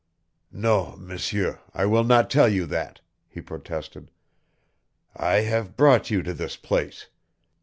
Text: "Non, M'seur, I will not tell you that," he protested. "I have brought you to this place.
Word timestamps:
"Non, 0.51 0.99
M'seur, 1.05 1.59
I 1.75 1.85
will 1.85 2.03
not 2.03 2.31
tell 2.31 2.49
you 2.49 2.65
that," 2.65 3.01
he 3.29 3.39
protested. 3.39 4.09
"I 5.15 5.41
have 5.41 5.77
brought 5.77 6.09
you 6.09 6.23
to 6.23 6.33
this 6.33 6.57
place. 6.57 7.09